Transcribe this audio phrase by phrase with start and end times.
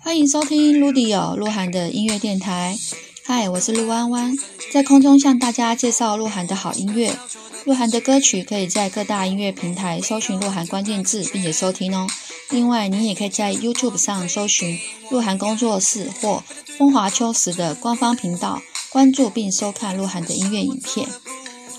[0.00, 2.76] 欢迎收听 Ludio 鹿晗的音乐电台。
[3.24, 4.36] 嗨，我是陆弯弯，
[4.72, 7.16] 在空中向大家介绍鹿晗的好音乐。
[7.64, 12.06] 鹿晗的歌曲可以在各大音乐平台搜寻鹿晗关键字，并且收听哦。
[12.50, 14.78] 另外，你也可以在 YouTube 上搜寻
[15.10, 16.42] 鹿晗工作室或
[16.76, 18.60] 风华秋实的官方频道，
[18.90, 21.08] 关注并收看鹿晗的音乐影片。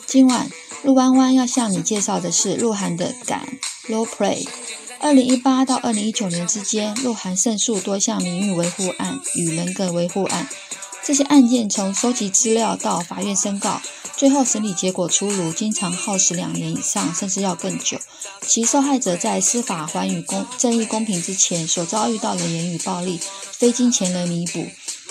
[0.06, 0.50] 今晚，
[0.84, 3.58] 陆弯弯要向你介绍的是鹿晗的《感
[3.90, 4.46] Low Play》。
[5.04, 10.48] 二零一八到二零一九年之间，鹿晗胜诉多项名誉维护案与人格维护案。
[11.04, 13.82] 这些案件从收集资料到法院申告，
[14.16, 18.00] 最后审理结果出炉，经常耗时两年以上，甚至要更久。
[18.48, 23.20] 其受害者在司法还与公正义公平之前，所遭遇到的言语暴力，
[23.52, 24.66] 非金钱能弥补。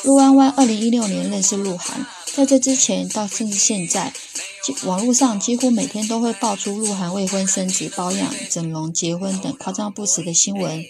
[0.04, 4.12] 陆弯弯二零一六年认识鹿晗，在这之前到甚至现在。
[4.84, 10.84] 网络上几乎每天都会爆出鹿晗未婚生子、包养、整容、结婚等夸张不实的新闻。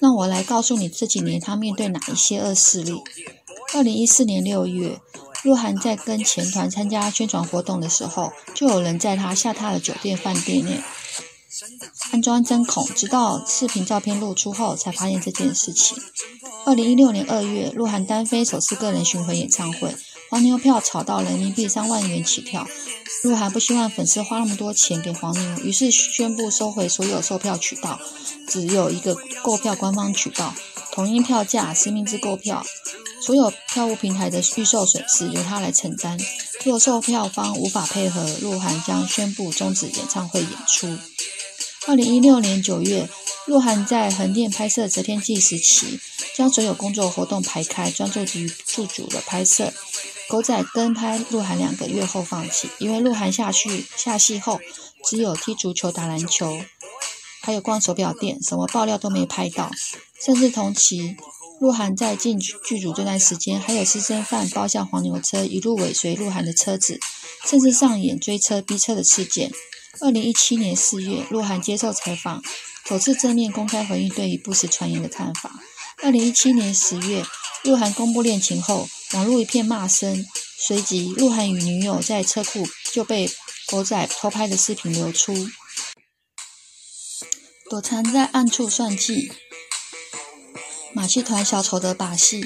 [0.00, 3.02] 让我来告诉你这几年他面对哪一些恶势力。
[3.74, 4.98] 二零一四年六月，
[5.42, 10.80] 鹿晗在跟前团参加宣传活动的时候，就有人在他下榻的酒店饭店内
[12.12, 15.98] 安装针孔，直到视频照片露出后才发现这件事情。
[16.64, 19.94] 二零一六年二月，鹿晗单飞首次个人巡回演唱会，
[20.32, 22.66] 黄牛票炒到人民币三万元起跳。
[23.22, 28.00] 鹿晗不希望粉丝花那么多钱给黄牛，于是宣布收回所有售票渠道，
[28.48, 30.54] 只有一个购票官方渠道，
[30.90, 32.64] 统一票价，实名制购票，
[33.20, 36.18] 所有票务平台的预售损失由他来承担。
[36.64, 40.96] 若售票方无法配合，鹿晗将宣布终止演唱会演出。
[41.86, 43.06] 二零一六年九月，
[43.44, 46.00] 鹿晗在横店拍摄《择天记》时期，
[46.34, 49.70] 将所有工作活动排开，专注于驻组的拍摄。
[50.32, 54.58] 狗仔跟拍鹿晗两个月后放弃，因为鹿晗下去下戏后
[55.04, 56.58] 只有踢足球、打篮球，
[57.42, 59.70] 还有逛手表店，什么爆料都没拍到。
[60.24, 61.16] 甚至同期，
[61.60, 66.98] 鹿晗在进剧组这段时间，还有私生饭包下黄牛车，一路尾随鹿晗的车子，
[67.44, 69.52] 甚至上演追车逼车的事件。
[70.00, 72.42] 二零一七年四月，鹿晗接受采访，
[72.88, 75.52] 首次正面公开回应对于不实传言的看法。
[76.02, 77.24] 二零一七年十月，
[77.62, 78.88] 鹿晗公布恋情后。
[79.12, 80.26] 网络一片骂声，
[80.56, 83.30] 随即鹿晗与女友在车库就被
[83.66, 85.34] 狗仔偷拍的视频流出，
[87.68, 89.30] 躲藏在暗处算计
[90.94, 92.42] 马戏团小丑的把戏，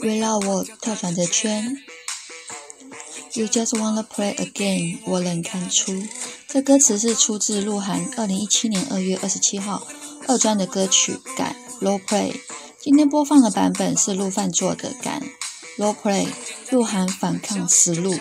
[0.00, 1.76] 围绕我跳转着圈。
[3.34, 6.06] You just wanna play again，我能看出，
[6.52, 9.82] 这歌词是出自鹿晗二零一七年二月二十七号
[10.28, 12.32] 二专的歌曲《改 Low Play》。
[12.78, 15.22] 今天播放的版本是鹿饭做的《感
[15.78, 16.26] Low Play》，
[16.68, 18.14] 鹿晗反抗实录。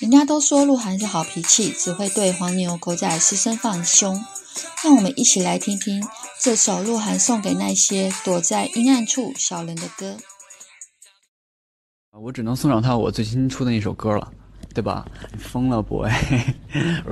[0.00, 4.20] 人家都说鹿晗是好脾气，只会对黄牛狗仔失声放凶。
[4.82, 6.04] 让我们一起来听听
[6.42, 10.16] 这首鹿晗送给那些躲在阴暗处小人的歌。
[12.20, 14.32] 我只能送上他我最新出的那首歌了，
[14.72, 15.04] 对吧？
[15.32, 16.10] 你疯了，boy！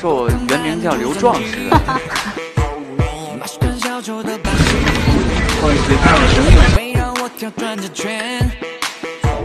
[0.00, 1.68] 说我原名叫刘壮士。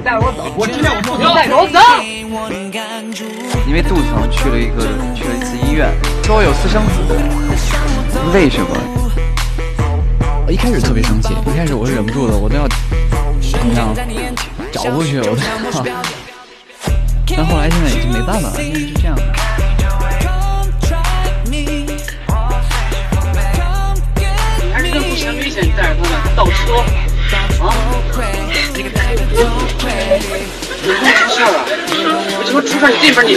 [0.03, 0.53] 带 我走！
[0.55, 1.79] 我知道我不行，带着我走。
[3.67, 5.91] 因为肚子疼，去了一个去了一次医院，
[6.23, 6.93] 说我有私生子。
[8.33, 9.04] 为什么？
[10.45, 13.95] 我一开始特别生气，一开始我是忍不住的，我都要怎么样
[14.71, 15.95] 找过去，我都要。
[17.35, 19.17] 但后来现在已经没办法了，现在就这样。
[25.75, 26.77] 带着他们倒车
[27.63, 27.73] 啊！
[28.75, 29.21] 你个呆子！
[30.83, 31.57] 你出事儿了？
[32.39, 32.87] 为什么出事儿？
[32.91, 33.29] 你这边你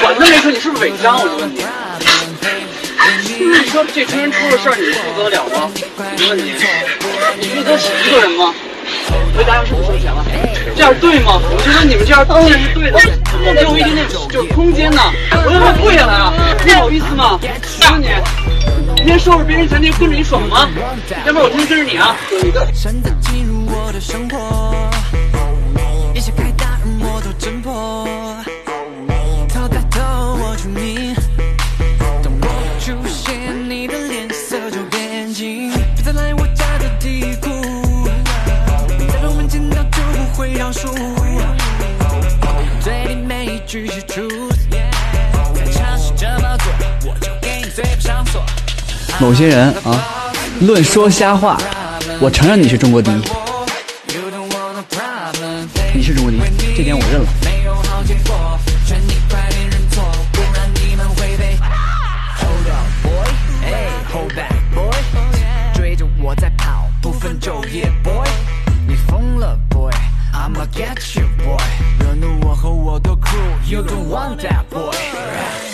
[0.00, 1.20] 管他没说，你是不是违章？
[1.20, 1.58] 我就问你。
[3.18, 5.70] 你说这车人出了事儿，你负责得了吗？
[5.96, 6.54] 我问你，
[7.40, 8.54] 你负责死一个人吗？
[9.36, 10.24] 回答是不收钱了？
[10.76, 11.40] 这样对吗？
[11.50, 12.98] 我觉得你们这样既然是对的，
[13.30, 15.00] 不给我一点点就是空间呢，
[15.44, 16.32] 我让他跪下来啊！
[16.64, 17.38] 你好意思吗？
[17.40, 18.08] 我问你。
[18.96, 20.68] 今天收拾别人钱，就跟着你爽吗？
[21.26, 22.14] 要不然我天天跟着你啊！
[40.70, 40.76] 你
[41.38, 41.50] 的。
[49.18, 51.58] 某些人啊，论说瞎话，
[52.20, 53.14] 我承认你是中国第一，
[55.92, 56.40] 你是中国第一，
[56.76, 57.26] 这点我认了。
[57.66, 60.02] 要结果，劝你快点认错，
[60.32, 61.58] 不然你们会被。
[62.38, 63.28] Hold up boy，
[70.69, 71.57] get you boy，
[71.99, 75.68] 惹怒我和我的 crew，You don't want that boy。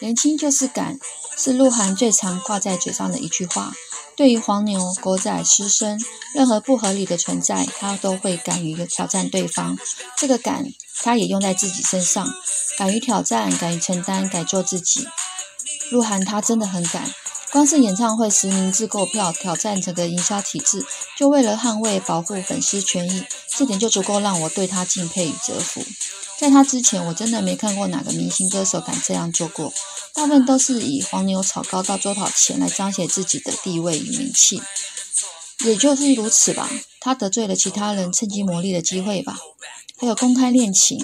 [0.00, 0.98] 年轻就是敢，
[1.36, 3.72] 是鹿晗最常挂在嘴上的一句话。
[4.16, 5.98] 对于黄牛、狗仔、师生，
[6.34, 9.78] 任何不合理的存在，他都会敢于挑战对方。
[10.18, 10.66] 这个敢，
[11.02, 12.30] 他也用在自己身上，
[12.76, 15.06] 敢于挑战，敢于承担，敢做自己。
[15.90, 17.12] 鹿晗他真的很敢，
[17.52, 20.86] 光是演唱会实名制购票，挑战整个营销体制，
[21.16, 23.24] 就为了捍卫、保护粉丝权益，
[23.56, 25.84] 这点就足够让我对他敬佩与折服。
[26.38, 29.72] 在他之前，我真的没看过哪个明星歌手敢这样做过。
[30.14, 34.62] 大部分都是以黄牛炒高到多少钱来彰显自己的地位与名气，
[35.64, 36.70] 也就是如此吧。
[37.00, 39.36] 他得罪了其他人趁机牟利的机会吧。
[39.98, 40.98] 还有公开恋情，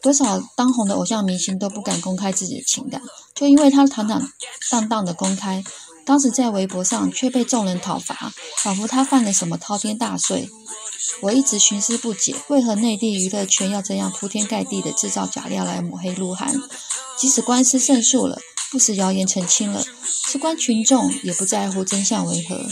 [0.00, 3.02] 多少当红的偶像明星都不敢公开自己的情感，
[3.34, 4.32] 就因为他坦坦
[4.70, 5.62] 荡荡的公开，
[6.04, 8.32] 当时在微博上却被众人讨伐，
[8.62, 10.48] 仿佛他犯了什么滔天大罪。
[11.22, 16.54] 我一直寻思不解，为何内地娱乐圈要这样铺天盖地的制造假料来抹黑鹿晗？
[17.18, 18.38] 即使官司胜诉了，
[18.70, 22.66] 不实谣言澄清了，事关群众也不在乎真相为何。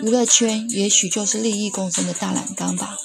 [0.00, 2.96] 娱乐圈也许就是利益共生的大染缸吧。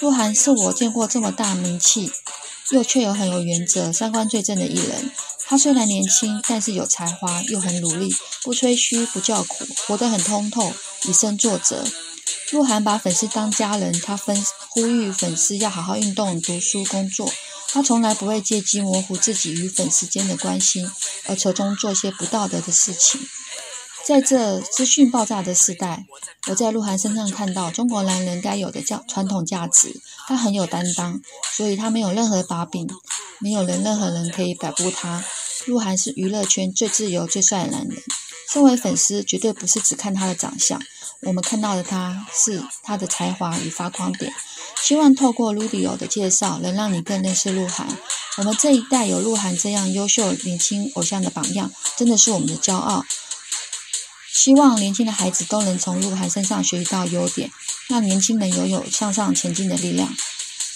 [0.00, 2.10] 鹿晗是我见过这么大名气，
[2.70, 5.10] 又却又很有原则、三观最正的艺人。
[5.48, 8.12] 他虽然年轻，但是有才华，又很努力，
[8.42, 11.84] 不吹嘘，不叫苦，活得很通透，以身作则。
[12.50, 17.32] 鹿晗把粉丝当家人，他分呼吁粉丝要好好运动、读书、工作。
[17.68, 20.88] 他从来不会借机模糊自己与粉丝间的关系，
[21.26, 23.20] 而从中做些不道德的事情。
[24.06, 26.06] 在这资讯爆炸的时代，
[26.48, 30.00] 我在鹿晗身上看到中国男人该有的价传统价值。
[30.28, 31.20] 他很有担当，
[31.56, 32.88] 所以他没有任何把柄，
[33.40, 35.24] 没有人任何人可以摆布他。
[35.64, 38.00] 鹿晗是娱乐圈最自由、最帅的男人。
[38.52, 40.80] 身为粉丝，绝对不是只看他的长相，
[41.22, 44.32] 我们看到的他是他的才华与发光点。
[44.84, 47.88] 希望透过 Rudio 的介绍，能让你更认识鹿晗。
[48.38, 53.04] 我们这一代有鹿晗这样优秀年轻偶像的榜样，真的是我们的骄傲。
[54.36, 57.50] 希望年轻的孩子都能从鹿晗身上学习到优点，
[57.88, 60.12] 让年轻人拥有向上前进的力量。《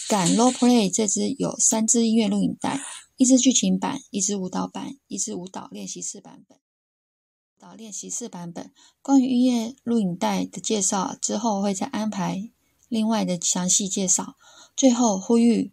[0.08, 2.80] 敢 Low Play》这支有三支音乐录影带，
[3.18, 6.56] 一支剧情版，一支舞蹈版，一支舞蹈练习室版本。
[6.56, 8.72] 舞蹈练习室版本
[9.02, 12.50] 关于音乐录影带的介绍之后会再安排。
[12.88, 14.36] 另外的详细介绍，
[14.74, 15.70] 最后呼吁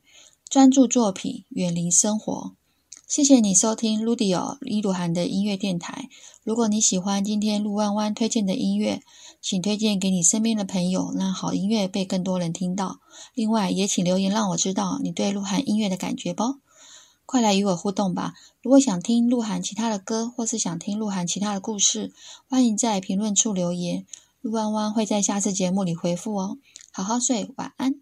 [0.50, 2.56] 专注作品，远离生活。
[3.07, 6.09] 谢谢你收听 Ludio 伊鲁涵的音乐电台。
[6.44, 9.01] 如果你喜欢今天陆弯弯推荐的音乐，
[9.39, 13.00] 请推荐给你身边的朋友，让好音乐被更多人听到。
[13.34, 16.55] 另外，也请留言让我知道你对鹿晗音乐的感觉吧。
[17.25, 18.34] 快来与我互动吧！
[18.62, 22.12] 如果想听鹿晗其他的歌，或是想听鹿晗其他的故事，
[22.50, 24.05] 欢迎在评论处留言。
[24.41, 26.58] 陆弯弯会在下次节目里回复哦。
[26.91, 28.01] 好好睡，晚安。